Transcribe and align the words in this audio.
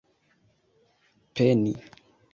peni 1.35 1.73